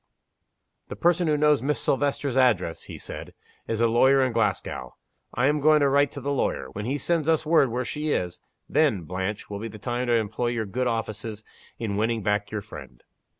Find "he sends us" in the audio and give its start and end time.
6.85-7.45